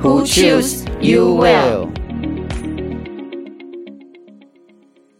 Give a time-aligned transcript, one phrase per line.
[0.00, 1.90] Who choose you well？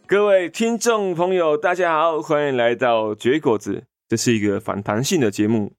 [0.07, 3.83] 各位听众朋友，大家好，欢迎来到绝果子。
[4.07, 5.73] 这是一个反弹性的节目。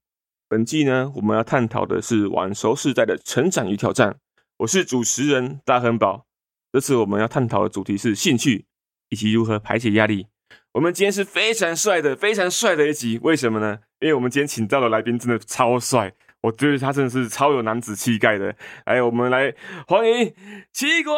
[0.46, 4.16] 本季呢，我们要探讨的是晚熟世代的成长与挑战。
[4.58, 6.26] 我是主持人大亨堡。
[6.70, 8.66] 这次我们要探讨的主题是兴趣
[9.08, 10.26] 以及如何排解压力。
[10.72, 13.78] 我们今天是非常帅的、非常帅的一集，为什么呢？
[14.00, 18.54] 因为我们今天请到的来宾真的超帅，我觉得他真的是超有男子气概的。
[18.86, 19.54] 来，我们来
[19.86, 20.34] 欢迎
[20.72, 21.14] 奇异果。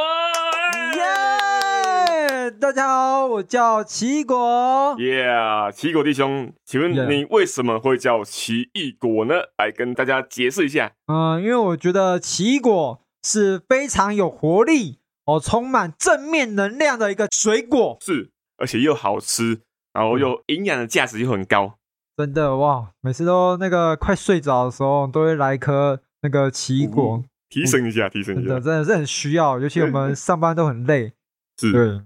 [0.96, 2.50] 耶！
[2.60, 4.96] 大家好，我叫奇异果。
[4.98, 5.24] 耶！
[5.72, 9.34] 奇异果弟兄，请问你为什么会叫奇异果呢？
[9.58, 10.90] 来跟大家解释一下。
[11.06, 14.98] 嗯，因为我觉得奇异果是非常有活力。
[15.24, 19.60] 哦，充满正面能量的一个水果，是，而且又好吃，
[19.92, 21.78] 然后又营养的价值又很高，
[22.24, 22.88] 真的哇！
[23.00, 31.12] 每次都那个快睡着的时候，都会来一颗那个奇异果，嗯，提升一下，提升一下，真的真的是很需要，尤其我们上班都很累，
[31.58, 32.00] 是，对，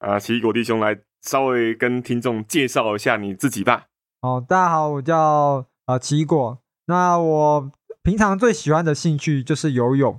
[0.00, 3.86] 啊，奇异果弟兄来稍微跟听众介绍一下你自己吧。
[4.22, 7.70] 哦，大家好，我叫啊奇异果，那我
[8.02, 10.18] 平常最喜欢的兴趣就是游泳。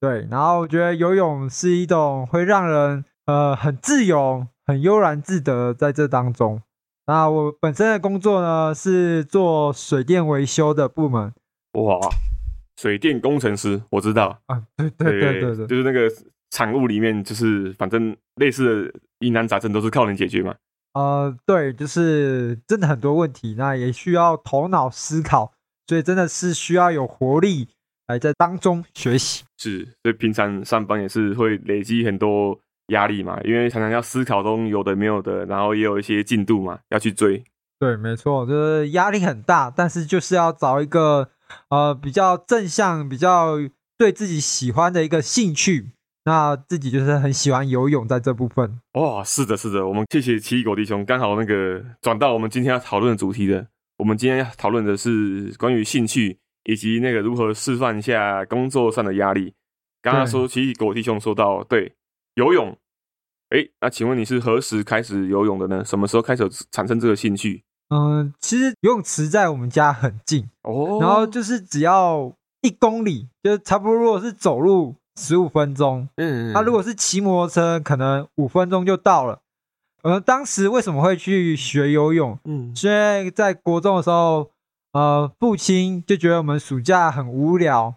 [0.00, 6.62] 对，然后我觉得游泳是一种会让人呃很自由、很悠然自得在这当中。
[7.08, 11.32] 那我本身的工作呢是做水电维修的部门。
[11.72, 11.98] 哇，
[12.76, 16.06] 水电工程师，我知道啊，对对对对对，就是那个
[16.50, 20.54] 产物里面，就是反正类似的疑难杂症都是靠人解决嘛。
[20.92, 25.54] 呃，对，就是真的很多问题，那也需要头脑思考，
[25.86, 27.70] 所以真的是需要有活力。
[28.08, 37.42] 来在当中学习，是，所以平常上班也是会累积很多压力嘛，因为常常要思考中有的没有的，然后也有一些进度嘛要去追。
[37.78, 41.30] 对，没错，就是压力很大，但是就是要找一个
[41.70, 43.56] 呃比较正向、比较
[43.96, 45.92] 对自己喜欢的一个兴趣。
[46.24, 48.80] 那自己就是很喜欢游泳，在这部分。
[48.94, 53.66] 哇，是的，是的，我们谢谢奇异果弟兄，刚好那个转到我们今天要讨论的主题的。
[53.96, 56.38] 我们今天要讨论的是关于兴趣。
[56.64, 59.54] 以及那个如何释放一下工作上的压力。
[60.02, 61.90] 刚刚说奇异果弟兄说到，对
[62.38, 62.78] 游泳，
[63.48, 65.84] 哎，那请问你是何时开始游泳的呢？
[65.84, 67.64] 什么时候开始产生这个兴趣？
[67.88, 73.94] 嗯，其实游泳池在我们家很近哦，然后就是只要一公里，就差不多。
[73.94, 79.40] 如果是走路十五分钟，嗯，那如果是骑摩托车，可能五分钟就到了。
[80.04, 82.38] 呃，当时为什么会去学游泳？
[82.44, 84.52] 嗯，因为在国中的时候。
[84.92, 87.96] 呃，父亲就觉得我们暑假很无聊，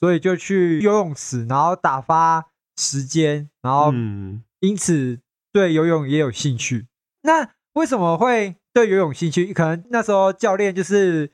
[0.00, 2.46] 所以就去游泳池，然后打发
[2.76, 3.92] 时间，然后
[4.60, 5.20] 因此
[5.52, 6.86] 对游泳也有兴趣。
[7.22, 9.52] 那为什么会对游泳兴趣？
[9.52, 11.32] 可能那时候教练就是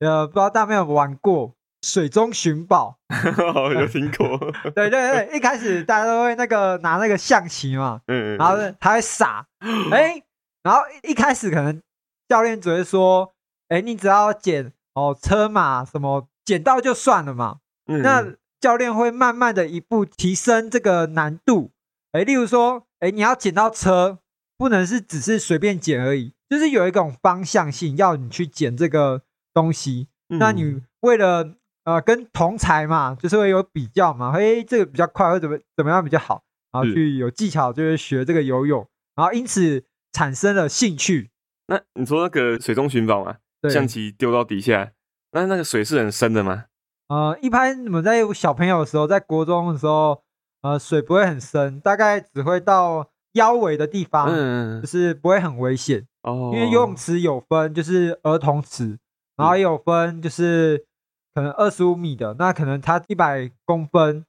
[0.00, 2.98] 呃，不知道大家有没有玩过水中寻宝？
[3.74, 4.38] 有听过？
[4.74, 9.46] 对对对，一开始大家都会那个拿那个象棋嘛，嗯，然后他会撒，
[9.90, 10.22] 哎，
[10.62, 11.80] 然后一开始可能
[12.28, 13.34] 教练只会说。
[13.70, 17.58] 哎，你只要捡哦车马什么捡到就算了嘛。
[17.86, 18.20] 嗯，那
[18.60, 21.70] 教练会慢慢的一步提升这个难度。
[22.12, 24.18] 哎，例如说，哎，你要捡到车，
[24.58, 29.22] 不能是只是随便捡而已，就是有一种方向性要你去捡这个
[29.54, 30.08] 东西。
[30.28, 41.30] 嗯，那你为了呃跟同才嘛，就是会有比较嘛，哎，这个比较快，或者怎么怎么样比较好，然后去有技巧，就是学这个游泳，然后因此产生了兴趣。
[41.68, 43.36] 那你说那个水中寻宝嘛？
[43.70, 44.92] 象棋丢到底下，
[45.32, 46.64] 那那个水是很深的吗？
[47.10, 50.22] 呃，一般我们在小朋友的时候，在国中的时候，
[50.62, 56.52] 呃，水不会很深，大概只会到腰围的地方，嗯，就是不会很危险哦。
[56.54, 58.96] 因为游泳池有分，就是儿童池，
[59.36, 60.86] 然后也有分，就是
[61.34, 64.24] 可能二十五米的，那可能它一百公分，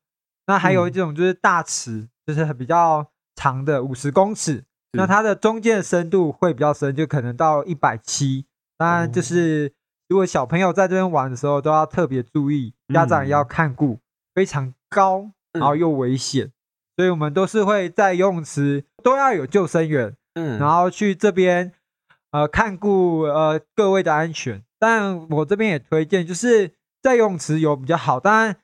[0.47, 4.63] 那还有一种就是大池，就是比较长的五十公尺，
[4.93, 8.47] 那它的中间的深度会比较深，就可能到一百七。
[8.75, 9.71] 当然，就是
[10.11, 13.97] 如果小朋友在这边玩的时候，都要特别注意，家长也要看顾，
[14.35, 16.51] 非常高，然后又危险，
[16.97, 21.71] 所以我们都是会在游泳池都要有救生员，嗯，然后去这边
[22.31, 24.61] 呃看顾呃各位的安全。
[24.77, 28.57] 但我这边也推荐，就是在游泳池游比较好，当然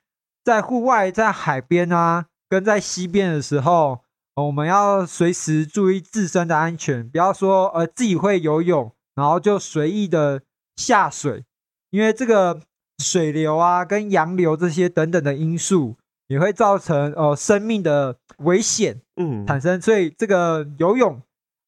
[0.44, 4.00] 在户外在海边啊，跟在溪边的时候，
[4.34, 10.42] 我们要随时注意自身的安全，不要说呃自己会游泳，然后就随意的
[10.78, 11.44] 下水，
[11.90, 12.62] 因为这个
[13.04, 15.96] 水流啊跟洋流这些等等的因素，
[16.28, 19.78] 也会造成呃生命的危险嗯产生。
[19.78, 21.20] 嗯、所以这个游泳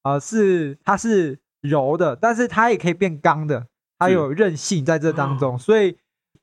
[0.02, 3.66] 啊、呃、是它是柔的，但是它也可以变刚的，
[3.98, 5.98] 它有韧性在这当中， 所以。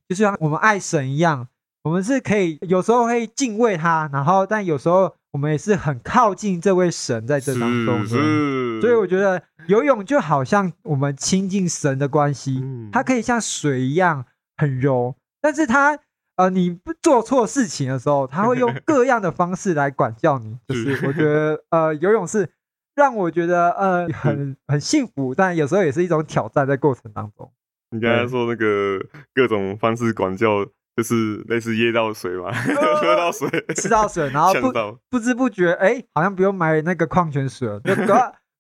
[0.09, 1.49] 就像我们爱神一样，
[1.83, 8.05] 我们是可以有时候会敬畏他，然后但有时候我们也是很靠近这位神在这当中。
[8.07, 14.25] 所以我觉得游泳就好像我们亲近神的关系，它可以像水一样
[14.57, 15.99] 很柔，但是它
[16.37, 20.57] 呃你不做错事情的时候，它会用各样的方式来管教你。
[20.67, 22.49] 就是我觉得呃游泳是
[22.95, 27.51] 让我觉得呃 很很幸福，但有时候也是一种挑战在过程当中。
[27.91, 28.99] 你刚才说那个
[29.33, 30.65] 各种方式管教，
[30.95, 32.51] 就是类似噎到水嘛，
[33.01, 34.71] 喝到水，吃到水，然后不
[35.09, 38.15] 不知不觉，哎，好像不用买那个矿泉水了，就多，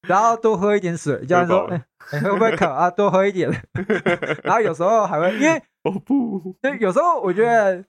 [0.07, 1.69] 然后多喝一点水，这样说，
[2.11, 2.89] 哎， 会不会渴啊？
[2.89, 3.49] 多喝一点，
[4.43, 7.85] 然后有时候还会，因为哦不，就有时候我觉得。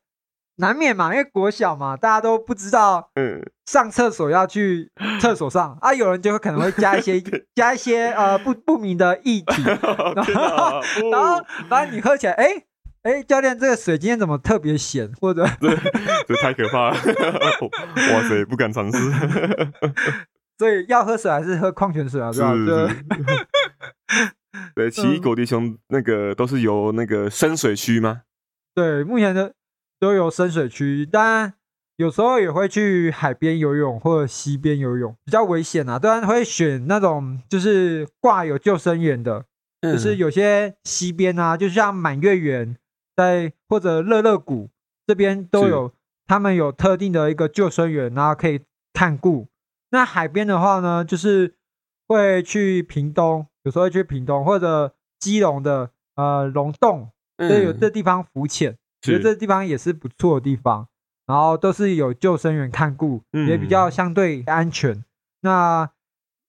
[0.61, 7.23] 难免嘛，因为国小嘛，大家都不知道，嗯，上厕所要去厕所上啊，有人就会可能会加一些
[7.55, 10.13] 加一些呃不不明的液体，然后
[11.13, 12.49] 然后然后你喝起来，哎
[13.05, 15.09] 哎，教练这个水今天怎么特别咸？
[15.21, 15.77] 或者这
[16.27, 18.99] 这太可怕了，哇塞，不敢尝试。
[20.59, 22.33] 所以要喝水还是喝矿泉水啊？
[22.33, 22.53] 是吧？
[24.75, 28.23] 对， 奇异果弟兄那个都是由那个深水区吗？
[28.75, 29.55] 对，目前的。
[30.01, 31.55] 都有深水区，当然
[31.97, 35.99] 有时候也会去海边游泳或者溪边游泳，比较危险啊。
[35.99, 39.45] 当然会选那种就是挂有救生员的，
[39.81, 42.77] 嗯、就是有些溪边啊，就像满月园
[43.17, 44.71] 在或者乐乐谷
[45.05, 45.93] 这边都有，
[46.29, 48.61] 他们有特定的一个救生员，然后可以
[48.93, 49.49] 看顾。
[49.91, 51.55] 那海边的话呢，就是
[52.07, 58.77] 会去屏东，有时候会去屏东或者基隆的呃溶洞，都有这地方浮潜。
[59.01, 60.89] 觉得这地方也是不错的地方，
[61.25, 65.05] 然后都是有救生员看顾，也比较相对安全。
[65.43, 65.89] 那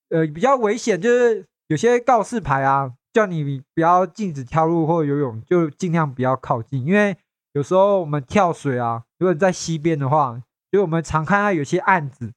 [0.08, 6.84] 呃比较危险就是有些告示牌啊，叫你不要禁止跳入或游泳，就尽量不要靠近。
[6.84, 7.16] 因为
[7.52, 10.42] 有时候我们跳水啊，如果你在溪边的话，
[10.72, 12.32] 就我们常看到有些案子，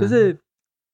[0.00, 0.38] 就是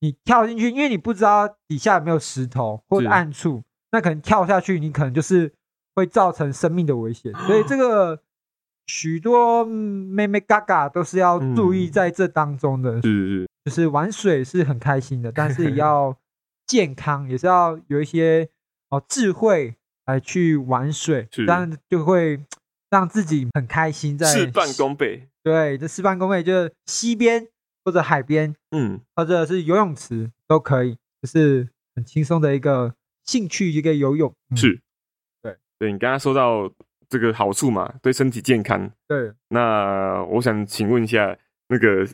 [0.05, 5.51] 你跳进去，因为你不知道底下有没有石头或者暗处，那可能跳下去，你可能就是
[5.95, 7.33] 会造成生命的危险。
[7.47, 8.21] 所以这个。
[8.87, 16.15] 许多妹妹嘎嘎都是要注意在这当中的，是是就是玩水是很开心的，但是也 要
[16.67, 18.47] 健康，也是要有一些
[18.91, 19.75] 哦智慧
[20.05, 22.45] 来去玩水，这样就会
[22.91, 25.31] 让自己很开心，在事半功倍。
[25.43, 27.49] 对，这事半功倍就是西边
[27.85, 32.95] 或者海边，嗯，或者是游泳池都可以，就是很轻松的一个
[33.25, 34.35] 兴趣，一个游泳。
[34.57, 34.81] 是，
[35.43, 36.73] 对，对你刚刚说到。
[37.07, 38.91] 这个好处嘛，对身体健康。
[39.07, 41.37] 对，那我想请问一下，
[41.69, 42.05] 那个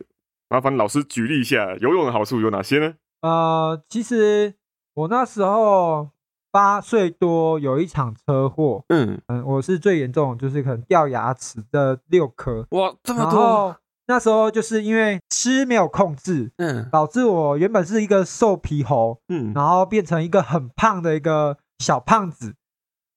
[0.48, 2.94] 麻烦老师举例一下，游泳的好处有哪些呢？
[3.22, 4.56] 呃，其实
[4.92, 6.10] 我那时候
[6.50, 8.84] 八岁多，有一场车祸。
[8.88, 12.66] 嗯嗯，我是最严重，就是可能掉牙齿的六颗。
[12.72, 13.80] 哇，这么多！
[14.10, 22.56] 那时候就是因为吃没有控制，嗯，导致我原本是一个瘦皮猴，嗯，然后变成一个很胖的一个小胖子。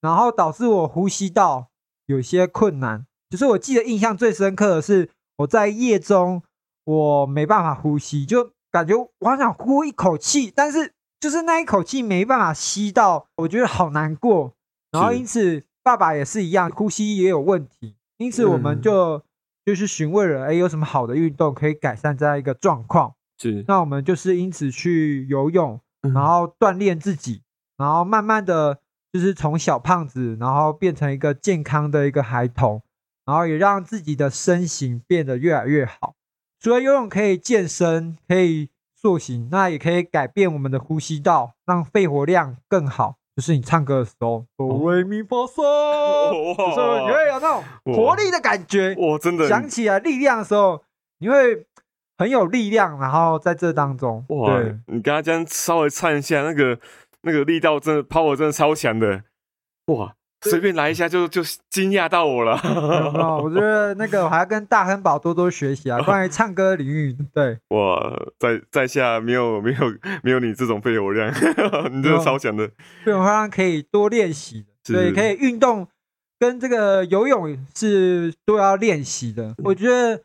[0.01, 1.69] 然后导致我呼吸道
[2.05, 6.43] 有些困难，就是我记得印象最深刻的是我在夜中
[6.83, 14.53] 我没办法呼吸，就感觉我好想呼一口气，但是就是那一口气没办法吸到，我觉得好难过。
[14.91, 19.23] 然后因此爸爸也是一样，呼吸也有问题，因此我们就
[19.65, 23.15] 就是询问了，哎，有什么好的运动可以改善这样一个状况？
[23.37, 27.43] 是，那我们就是因此去游泳，然后锻炼自己，
[27.77, 28.79] 然后慢慢的。
[29.13, 32.81] 就是从小胖子，然后变成一个健康的一个孩童，
[33.25, 36.15] 然后也让自己的身形变得越来越好。
[36.59, 43.19] 除了游泳可以健身，可以塑形，那也可以改变我们的呼吸道，让肺活量更好。
[43.35, 45.61] 就是你唱歌的时候，哆瑞咪发嗦，
[46.75, 47.63] 就是你会有那种
[47.95, 48.95] 活力的感觉。
[48.99, 49.47] 哇，真的！
[49.47, 50.83] 想起来力量的时候，
[51.19, 51.65] 你会
[52.17, 52.99] 很有力量。
[52.99, 56.79] 然后在这当中，哇，对你刚刚这样稍微唱一下那个。
[57.25, 59.23] 那个力道真的，power 真的超强的，
[59.85, 60.13] 哇！
[60.43, 62.57] 随便来一下就就惊讶到我了。
[62.63, 67.15] 哦，我觉得那个我还要跟大亨宝多多学习啊， 关于唱歌领域。
[67.33, 67.99] 对，哇，
[68.39, 69.79] 在在下没有没有
[70.21, 71.29] 没有你这种肺活量，
[71.91, 72.69] 你真的超强的。
[73.03, 75.87] 肺活量可以多练习，所以可以运动
[76.39, 79.55] 跟这个游泳是都要练习的。
[79.63, 80.21] 我觉得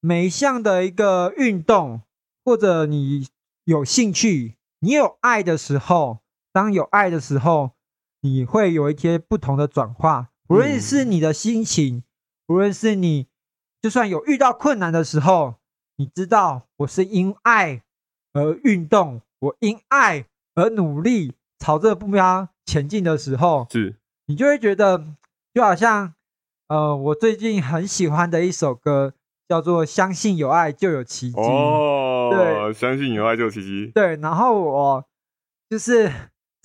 [0.00, 2.00] 每一项的一个运动，
[2.44, 3.26] 或者你
[3.64, 6.20] 有兴趣，你有爱的时候，
[6.52, 7.72] 当有爱的时候，
[8.20, 10.30] 你会有一些不同的转化。
[10.48, 12.02] 无论是你的心情，
[12.46, 13.26] 无论是你，
[13.80, 15.54] 就算有遇到困难的时候，
[15.96, 17.82] 你知道我是因爱
[18.32, 23.96] 而运动，我因爱而努力朝这个目标前进的时候，是
[24.26, 25.06] 你就会觉得，
[25.52, 26.14] 就好像，
[26.68, 29.14] 呃，我最近很喜欢的一首歌。
[29.48, 33.90] 叫做相信有爱就有奇迹哦，对，相信有爱就有奇迹。
[33.94, 35.04] 对，然后我
[35.70, 36.12] 就是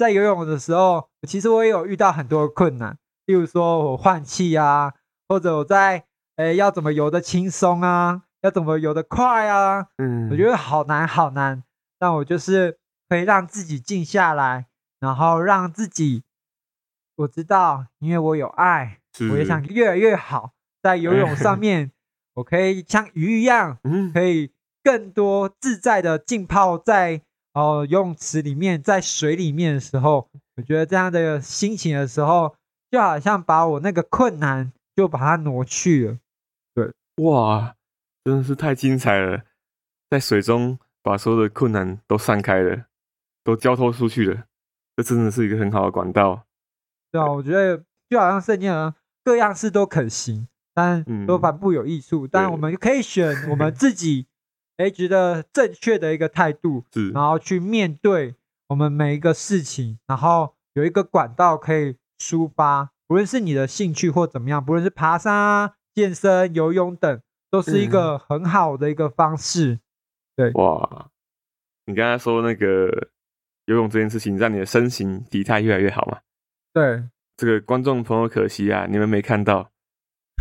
[0.04, 4.94] 在游泳的时候，其实我也有遇到很多困难，例如说我换气啊，
[5.30, 6.04] 或者我在
[6.36, 11.64] 诶要怎么游得轻松啊，要怎么游得快啊，嗯，我觉得好难好难。
[11.98, 14.66] 但我就是可以让自己静下来，
[15.00, 16.26] 然后让自己
[17.16, 19.00] 我知道，因为我有爱，
[19.32, 21.92] 我也想越来越好，在游泳上面。
[22.36, 23.78] 我可以像鱼一样，
[24.12, 24.52] 可以
[24.84, 27.22] 更多自在的浸泡在
[27.54, 32.56] 哦游泳池里面，在水里面的时候，我觉得这样的心情的时候，
[32.92, 36.18] 就好像把我那个困难就把它挪去了。
[36.74, 36.92] 对，
[37.24, 37.76] 哇，
[38.24, 39.44] 真的是太精彩了，
[40.10, 42.86] 在水中把所有的困难都散开了，
[43.44, 44.46] 都交托出去了，
[44.96, 46.46] 这真的是一个很好的管道。
[47.12, 50.48] 对啊，我觉得就好像圣经啊，各样事都可行。
[50.76, 54.26] 但都反不有益处，嗯、但我们可以选我们自己
[54.78, 58.36] 哎觉得正确的一个态度，是然后去面对
[58.68, 69.80] 我们每一个事情，然后有一个管道可以抒发，不论是你的兴趣或怎么样，不论是爬山啊、健身、游泳等，都是一个很好的一个方式。
[70.36, 71.10] 对，哇，
[71.86, 73.10] 你刚才说那个
[73.66, 76.20] 游泳这件事情，让你的身形体态越来越好嘛？
[76.74, 77.04] 对，
[77.38, 79.70] 这个观众朋友可惜啊，你们没看到。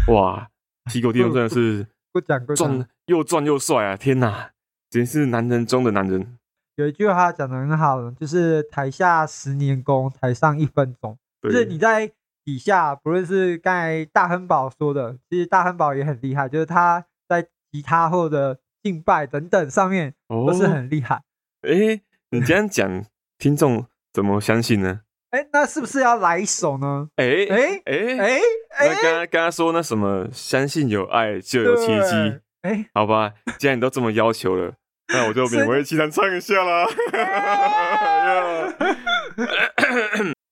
[0.08, 0.48] 哇，
[0.90, 1.86] 西狗弟兄真的是
[2.56, 3.96] 壮又壮又帅啊！
[3.96, 4.50] 天哪，
[4.88, 6.38] 真是男人中的男人。
[6.76, 11.18] 有一句话讲得很好，就是台下十年功，台上一分钟。
[11.42, 12.10] 就是你在
[12.44, 21.16] 底下，不论是刚才大亨堡说的，其实大亨堡也很厉害，就是他在吉他或者敬拜等等上面都是很厉害。
[21.62, 23.04] 哎、哦欸，你这样讲，
[23.36, 25.00] 听众怎么相信呢？
[25.30, 27.08] 哎，那是不是要来一首呢？
[27.16, 28.40] 哎哎哎
[28.70, 28.94] 哎那！
[28.94, 32.40] 刚刚刚刚说那什么，相信有爱就有奇迹。
[32.62, 34.74] 哎，好吧，既然你都这么要求了，
[35.08, 36.86] 那我就勉为其难唱一下啦。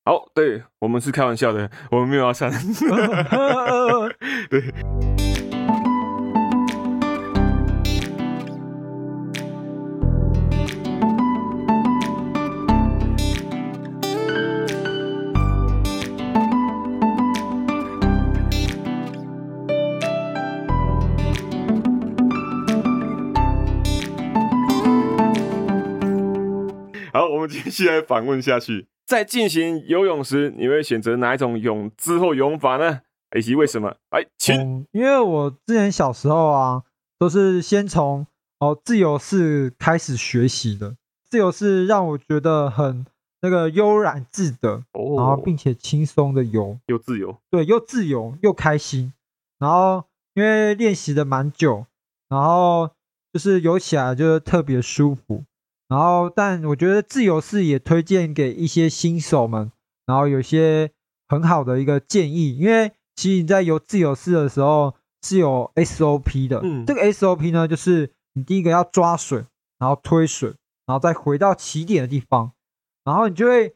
[0.05, 2.50] 好，对，我们是开玩笑的，我们没有要唱。
[4.50, 4.75] 对。
[27.81, 28.89] 继续来访问下去。
[29.07, 33.01] 在进行游泳时，你会选择哪一种泳姿或泳法呢？
[33.35, 33.97] 以及为什么？
[34.11, 34.87] 哎，请、嗯。
[34.93, 36.83] 因为我之前小时候啊，
[37.19, 38.27] 都是先从
[38.59, 40.95] 哦自由式开始学习的。
[41.31, 43.07] 自由式让我觉得很
[43.41, 47.35] 那个悠然自得，哦、然后并且轻松的游，又自由。
[47.51, 49.15] 对，又自由又开心。
[49.59, 51.87] 然后因为练习的蛮久，
[52.29, 52.91] 然后
[53.33, 55.45] 就是游起来就是特别舒服。
[55.90, 59.73] 然后，但我觉得自由式也推荐给一些新手们，
[60.06, 60.92] 然后有些
[61.28, 69.44] 很好的一个建议，因为其实你在游自由式的时候是有 SOP 的，嗯，这个 SOP 呢，就是你第一个要抓水，
[69.80, 70.54] 然后推水，
[70.87, 72.52] 然后再回到起点的地方，
[73.04, 73.75] 然后你就会，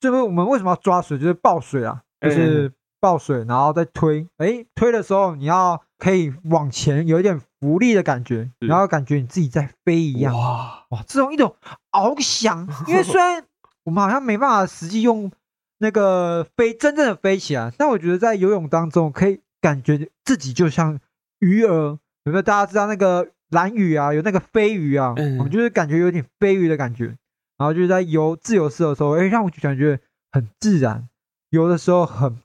[0.00, 1.18] 就是我们为什么要抓水？
[1.18, 10.34] 就是抱水啊，就是抱水，然后再推，哎，推的时候你要可以往前有一点浮力的感觉，然后感觉你自己在飞一样。
[10.34, 11.54] 哇哇，这种一种
[11.92, 13.44] 翱翔， 因为虽然
[13.84, 15.30] 我们好像没办法实际用
[15.78, 20.98] 那个飞真正的飞起来，但我觉得在游泳当中可以感觉自己就像
[21.38, 21.98] 鱼儿。
[22.24, 24.12] 有没有大家知道那个蓝鱼啊？
[24.12, 25.14] 有那个飞鱼啊？
[25.38, 27.16] 我们就是感觉有点飞鱼的感觉。
[27.56, 30.00] 然后就是在游自由式的时候，哎，让我就感觉
[30.32, 31.08] 很自然，
[31.50, 32.38] 游的时候很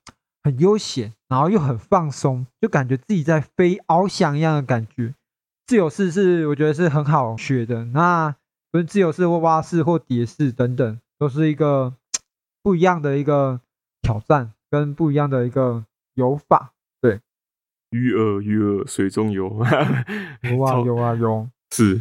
[0.46, 1.12] 很悠闲。
[1.28, 5.16] 然后又很放松，就感觉自己在飞翱翔一样的感觉。
[5.66, 8.36] 自由式是我觉得是很好学的，那
[8.72, 11.96] 不是自由式或蛙式或蝶式等等，都是一个
[12.62, 13.60] 不一样的一个
[14.04, 15.84] 挑战，跟不一样的一个
[16.14, 16.74] 游法。
[17.02, 17.20] 对，
[17.90, 19.48] 鱼儿鱼儿水中游，
[20.48, 22.00] 游啊游啊游，是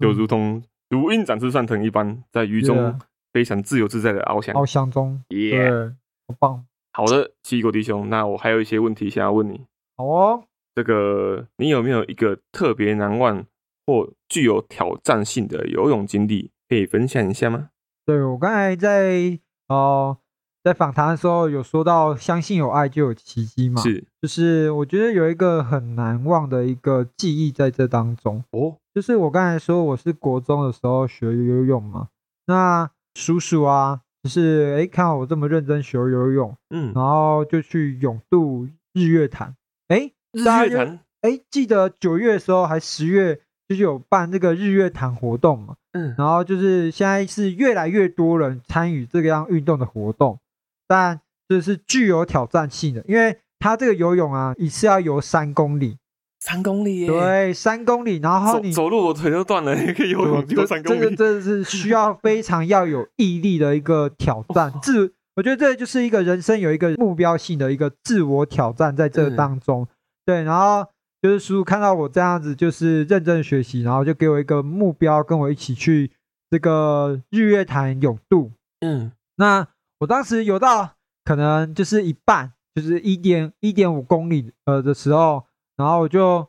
[0.00, 2.98] 就如同如鹰展翅上腾一般，在鱼中
[3.32, 5.94] 非常自由自在的翱翔，翱翔中，耶.
[6.26, 6.66] 好棒。
[6.98, 9.64] 好的，七狗弟兄，那我还有一些问题想要问你。
[9.96, 10.42] 好哦，
[10.74, 13.46] 这个你有没有一个特别难忘
[13.86, 17.68] 或具有挑战性的游泳经历可以分享一下吗？
[18.04, 19.38] 对，我刚才在
[19.68, 20.18] 哦、呃，
[20.64, 23.80] 在访谈的时候有说到，相信有爱就有奇迹嘛。
[23.80, 32.08] 是，就是我觉得有一个很难忘的一个记忆在这当中哦，就是我刚才说我是国中的时候学游泳嘛，
[32.46, 39.56] 那叔叔啊，就是哎看到我这么认真学游泳，嗯，然后就去泳渡日月潭，
[39.88, 43.40] 哎，日月潭，哎，记得九月的时候还十月。
[43.68, 50.40] 就是有办这个日月潭活动嘛，嗯，然后就是现在是越来越多人参与这个样运动的活动，
[50.86, 55.98] 但这是具有挑战性的，因为他这个游泳啊，一次要游三公里，
[56.48, 69.88] 三公里耶，对，三公里，然后你走，走路我腿都断了，你可以游泳游三公里，这个真的是需要非常要有毅力的一个挑战， 哦、自我觉得这就是一个人生有一个目标性的一个自我挑战在这当中，嗯、
[70.24, 70.86] 对，然后。
[71.20, 76.12] 就是叔叔看到我这样子，就是认真学习，然后就给我一个目标，跟我一起去
[76.48, 78.52] 这个日月潭泳渡。
[78.78, 79.66] 嗯，那
[79.98, 80.92] 我当时游到
[81.24, 85.42] 可能就是一半，就是一点一点五公里呃的时候，
[85.78, 86.46] 然后我就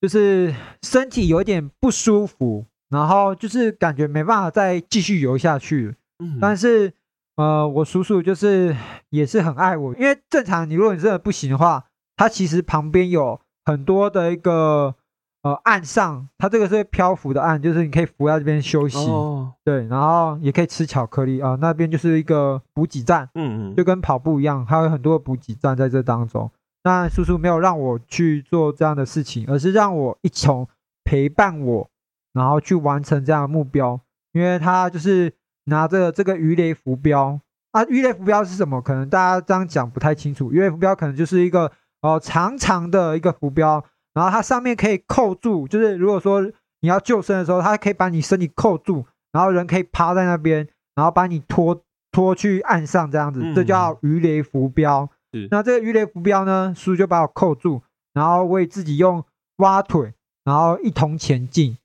[0.00, 5.96] 就是身体有点不舒服，然后就是感觉没办法再继续游下去。
[6.20, 6.92] 嗯，但是
[7.34, 8.76] 呃，我叔叔就是
[9.08, 11.86] 也是很爱我，因为正常你如果你真的不行的话，
[12.16, 13.40] 他其实旁边有。
[13.62, 14.96] 很多的一个
[15.42, 21.56] 呃岸上，它这个是漂浮的岸，就是你可以浮在这边休息，哦、对，然后也可以吃巧克力啊、呃。
[21.58, 26.50] 那边就是一个补给站，嗯嗯，就跟跑步一样，还有很多补给站在这当中。
[26.84, 30.68] 那叔叔没有让我去做这样的事情，而是让我一同
[31.04, 31.90] 陪伴我，
[32.32, 34.00] 然后去完成这样的目标。
[34.32, 35.32] 因为他就是
[35.64, 37.40] 拿着这个鱼雷浮标
[37.72, 38.80] 啊，鱼雷浮标是什么？
[38.80, 40.52] 可能大家这样讲不太清楚。
[40.52, 41.72] 鱼雷浮标可能就是一个。
[42.02, 43.84] 哦，长长的一个浮标，
[44.14, 46.40] 然后它上面可以扣住，就是如果说
[46.80, 51.78] 你要救生的时候，它可以把你身体扣住，然后人可以趴在那边，然后把你拖
[52.10, 55.10] 拖去岸上这样子，这叫鱼雷浮标。
[55.32, 59.24] 嗯、那这个鱼雷浮标呢，叔就把我扣住，然后我也自己用
[59.56, 60.14] 蛙腿，
[60.44, 61.76] 然后一同前进。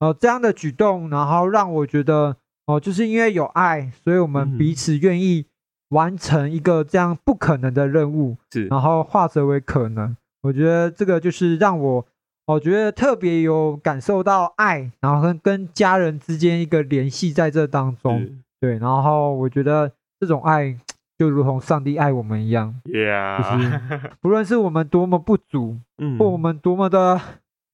[0.00, 5.46] 呃，这样的举动，然后让我觉得，哦、呃，就是因为有爱，所以我们彼此愿意。
[5.92, 10.16] 完成一个这样不可能的任务，是，然后化则为可能。
[10.40, 12.06] 我觉得这个就是让我，
[12.46, 18.20] 我觉得特别有感受到爱，然后跟跟家人之间一个联系在这当中。
[18.20, 20.74] 是对，然后我觉得这种爱
[21.22, 22.74] 就如同上帝爱我们一样。
[22.84, 27.20] Yeah，就是不论是我们多么不足，嗯，或我们多么的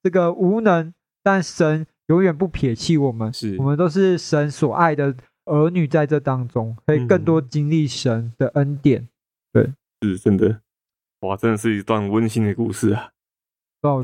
[0.02, 3.56] 这个无能，但神永远不撇弃我们，是。
[3.58, 5.16] 我们都是神所爱的。
[5.50, 9.08] 儿女在这当中可以更多经历神的恩典，
[9.54, 10.60] 嗯、对，是真的，
[11.20, 13.08] 哇，真的是一段温馨的故事啊！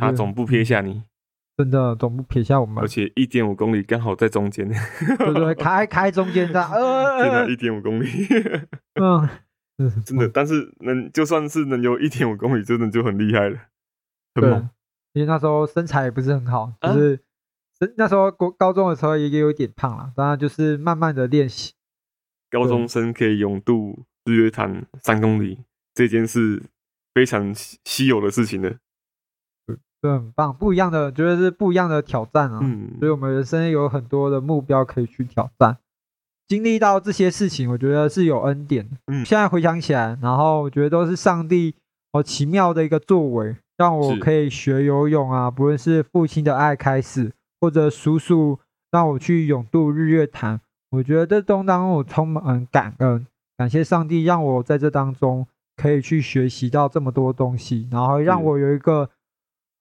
[0.01, 1.03] 他总不撇下你，
[1.57, 5.55] 真的总不撇下我们，而且一点五公里刚好在中间，对不对？
[5.63, 8.07] 开开中间的，呃，真的，一点五公里，
[9.01, 9.29] 嗯，
[10.05, 13.59] 真的，但是能就算是能游一点五公里，真的就很厉害了，
[14.35, 14.71] 很猛。
[15.13, 17.15] 因为那时候身材也不是很好，就是。
[17.17, 17.21] 啊
[17.99, 21.75] 那时候高高中的时候也有一点胖了，当然就是慢慢的练习。
[22.49, 25.59] 高中生可以勇渡日月潭三公里，
[25.93, 26.63] 这件事
[27.13, 27.53] 非常
[27.85, 28.77] 稀有的事情呢。
[30.05, 32.59] 对，很棒，不一样的，觉得是不一样的挑战啊。
[32.63, 35.79] 嗯，所以我们人生有很多的目标可以去挑战。
[36.47, 38.87] 经历到这些事情，我觉得是有恩典。
[39.07, 41.75] 嗯，现在回想起来，然后我觉得都是上帝
[42.13, 47.33] 好奇妙的一个作为，让我可以学游泳啊，不论是父亲的爱开始。
[47.61, 48.59] 或者叔叔
[48.91, 59.09] 让我去泳渡日月潭，我觉得这当中我充满感恩，感谢上帝让我在这当中可以去学习到这么多东西，然后让我有一个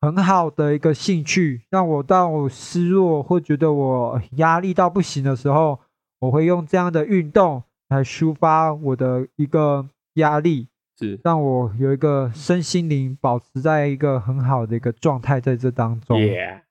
[0.04, 5.80] 很好的一个兴趣，让我当我失落或觉得我压力到不行的时候，
[6.20, 10.68] 我会用这样的运动来抒发我的一个压力，
[11.00, 16.20] 是让我有一个身心灵保持在一个很好的一个状态在这当中。
[16.20, 16.64] Yeah.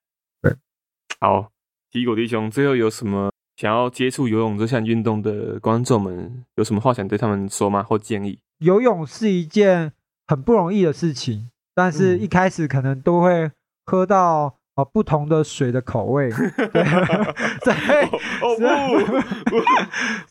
[1.19, 1.53] 好，
[1.91, 7.83] 奇异果弟兄，最后有什么想要接触游泳这项运动的观众们，有什么话想对他们说吗？
[7.83, 8.41] 或建议？
[8.59, 9.93] 游泳是一件
[10.27, 13.51] 很不容易的事情，但是一开始可能都会
[13.85, 16.31] 喝到啊不同的水的口味，
[16.71, 16.85] 对，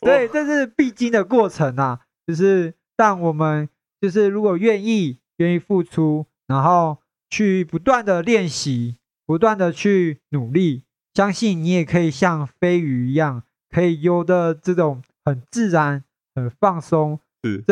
[0.00, 2.00] 对，这是必经的过程啊。
[2.26, 3.68] 就是，但我们
[4.00, 6.98] 就是如果愿意，愿意付出，然后
[7.30, 8.96] 去不断的练习。
[9.24, 10.82] 不断的去努力，
[11.14, 17.64] 相信你也可以像飞鱼一样，可以游的这种很自然、很放松，是，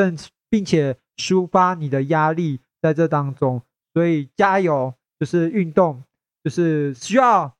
[0.48, 3.60] 并且抒发你的压力在这当中。
[3.92, 6.04] 所以加油，就是运动，
[6.44, 7.52] 就是需要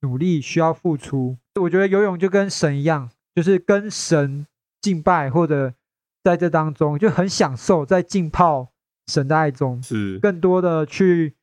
[0.00, 1.36] 努力，需要付出。
[1.60, 4.46] 我觉得游泳就跟神一样，就是跟神
[4.80, 5.74] 敬拜，或者
[6.22, 8.68] 在这当中就很享受，在浸泡
[9.08, 11.34] 神的爱中，是更多的去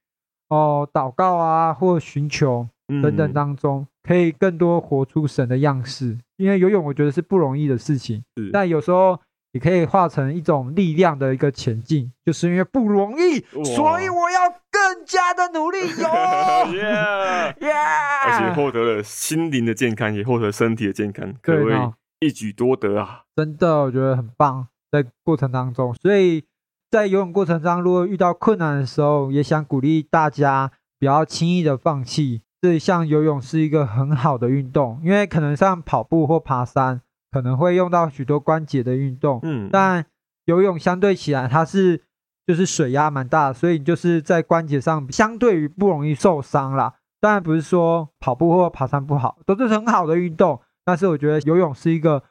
[0.50, 2.68] 哦祷告啊，或寻求
[3.04, 6.18] 等等当中，嗯、可以更多活出神的样式。
[6.38, 9.20] 因为游泳，我觉得是不容易的事情，但有时候。
[9.54, 16.08] 也可以化成一种力量的一个前进，就是因为不容易，所以我要更加的努力游。
[16.72, 18.26] Yeah, yeah!
[18.26, 21.76] 而且获得了心灵的健康，也获得身体的健康，可谓
[22.20, 23.24] 一举多得啊！
[23.36, 24.68] 真的，我觉得很棒。
[24.92, 26.44] 在过程当中，所以
[26.90, 32.42] 在游泳过程中，如果遇到困难的时候，也想鼓励大家不要轻易的放弃。
[32.62, 37.02] 这项游泳是一个很好的运动，因为可能像跑步或爬山。
[37.32, 40.06] 可能会用到许多关节的运动，嗯，但
[40.46, 42.02] 游泳相对起来，它是
[42.46, 46.96] 就是水压蛮大，所以就是在关节上相对于不容易受伤啦。
[47.22, 52.22] 当然不是说跑步或爬山不好，都是很好的运动，但是我觉得游泳是一个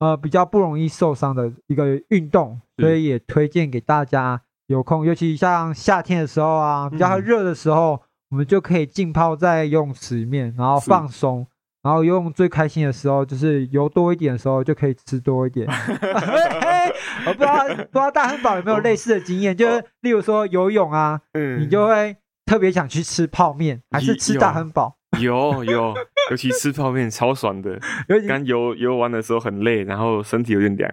[0.00, 11.46] 呃比较不容易受伤的一个运动，所以也推荐给大家有空，尤其像夏天的时候啊，比较热的时候，嗯，我们就可以浸泡在游泳池里面，然后放松。
[11.82, 15.66] 然后游泳最开心的时候，就是游多一点的时候就可以吃多一点。
[17.26, 22.16] 我不知道不知道大汉堡有没有类似的经验，就是例如说游泳啊，嗯，你就会
[22.46, 24.96] 特别想去吃泡面，还是吃大汉堡？
[25.20, 25.94] 有有，
[26.30, 27.78] 尤其吃泡面超爽的。
[28.28, 30.90] 刚游游完的时候很累，然后身体有点凉，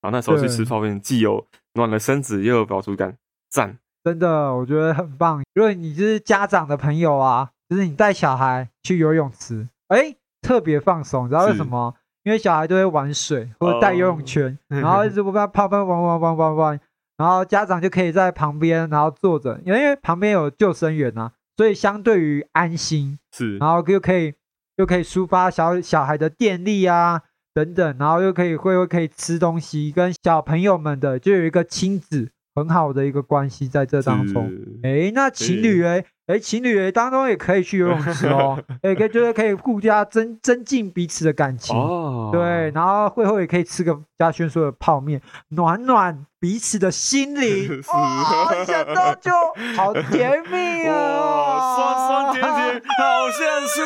[0.00, 3.16] 然后那时候去吃泡面，既有暖了身子，又有饱足感，
[3.50, 3.76] 赞！
[4.04, 5.42] 真的，我觉得很棒。
[5.54, 10.14] 如果你是家长的朋友啊，就是你带小孩去游泳池，哎。
[10.42, 11.94] 特别放松，你知道为什么？
[12.24, 16.80] 因为小孩都会玩水或者带游泳圈，哦、 然后一直不怕泡泡玩玩玩玩玩，
[17.16, 24.34] 然后家长就可以在旁边，然后坐着，因为旁边有救生员啊，所以相对于安心，是，然后又可以
[24.76, 27.22] 又可以抒发小小孩的电力啊
[27.54, 34.52] 等等，然后又可以会会可以吃东西，跟小朋友们的就有一个亲子很好的一个关系在这当中。
[34.82, 36.04] 哎，那情侣哎。
[36.28, 42.28] 哎，情侣当中也可以去游泳池哦， 也可以觉得可以互加增增进彼此的感情哦。
[42.30, 47.80] 对，然后会后也可以吃个嘉轩说的泡面，暖暖彼此的心灵。
[47.88, 49.30] 哇，想到就
[49.74, 51.76] 好甜蜜啊！
[51.76, 53.80] 酸酸甜甜，好像初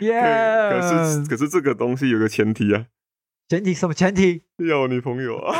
[0.00, 0.02] 恋。
[0.10, 0.72] 耶！
[0.72, 2.86] 可是可是这个东西有个前提啊。
[3.48, 4.42] 前提什么前提？
[4.68, 5.54] 要女朋友啊。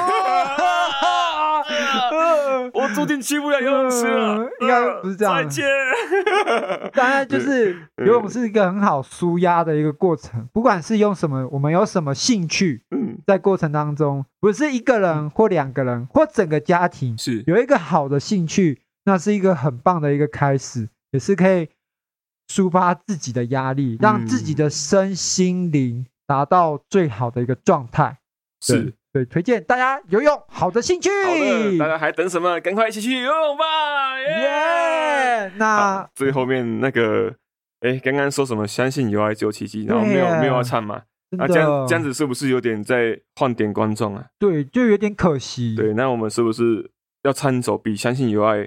[2.74, 5.34] 我注定去不了游泳池了，嗯，应该不是这样。
[5.36, 5.66] 再见。
[6.92, 10.48] 当然，就是游泳是一个很好舒压的一个过程。
[10.52, 12.82] 不管是用什么，我们有什么兴趣，
[13.26, 21.68] 在过程当中，不是一个人或两个人或整个家庭，是有一个好的兴趣，那是一个很棒的一个开始，也是可以
[22.48, 28.18] 抒发自己的压力，让自己的身心灵达到最好的一个状态。
[28.60, 28.94] 是。
[29.12, 31.10] 对，推荐大家游泳，好的兴趣。
[31.22, 32.58] 好的，大家还等什么？
[32.60, 34.18] 赶快一起去游泳吧！
[34.18, 35.52] 耶、yeah!！
[35.56, 37.34] 那最后面那个，
[37.80, 38.66] 哎，刚刚说什么？
[38.66, 41.02] 相信有爱就有奇迹，然后没有没有要唱嘛？
[41.36, 44.24] 那这样这样子是不是有点在换点观众啊？
[44.38, 45.74] 对，就有点可惜。
[45.76, 46.90] 对，那我们是不是
[47.22, 48.66] 要唱一首比相信有爱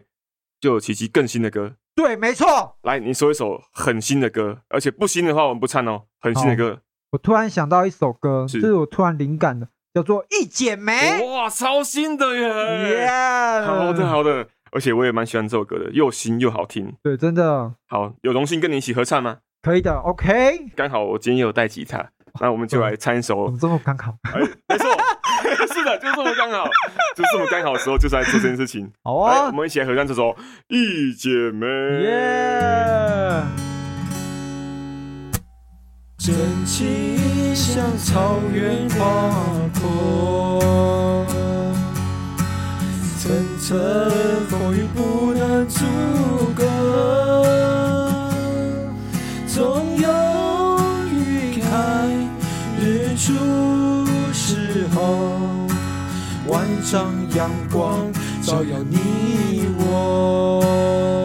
[0.59, 1.73] 就有奇迹更新的歌？
[1.95, 2.77] 对，没错。
[2.83, 6.03] 来，你说一首很新的歌，而且不新的话我们不唱哦。
[6.19, 6.81] 很新的歌，
[7.13, 9.69] 我突然想到一首歌，是我突然灵感的。
[9.95, 13.07] 叫做一剪梅，哇，超新的耶!
[13.65, 16.93] 好的，好的，而且我也蛮喜欢这首歌的，又新又好听。
[17.01, 17.71] 对，真的。
[17.87, 19.37] 好，有荣幸跟你一起合唱吗？
[19.61, 20.65] 可以的，OK。
[20.75, 22.05] 刚好我今天也有带吉他，
[22.41, 23.45] 那我们就来唱一首。
[23.45, 24.13] 怎么这么刚好？
[24.33, 24.85] 哎，没错，
[25.73, 26.65] 是的，就是这么刚好，
[27.15, 28.91] 就是这么刚好的时候，就是来做这件事情。
[29.01, 30.23] 好啊，我们一起来合唱这首
[30.67, 31.65] 《一剪梅》。
[36.25, 36.33] 真
[36.65, 39.31] 情像草原划
[39.75, 41.23] 破，
[43.19, 43.77] 层层
[44.49, 45.85] 风雨不能阻
[46.55, 46.65] 隔，
[49.45, 50.09] 总有
[51.13, 52.07] 云开
[52.81, 53.31] 日出
[54.33, 55.29] 时候，
[56.47, 58.11] 万丈阳光
[58.41, 61.24] 照耀你我。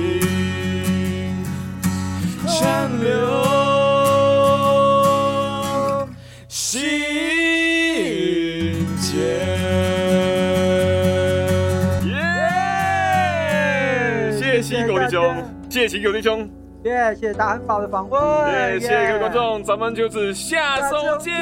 [0.00, 0.18] 此
[1.18, 1.36] 情
[2.48, 3.30] 长留。
[15.68, 16.48] 谢谢秦九弟兄，
[16.84, 17.14] 耶、yeah,！
[17.14, 18.20] 谢谢大汉堡的访问，
[18.52, 18.78] 耶！
[18.80, 21.32] 谢谢各位观众，咱们就是下周见。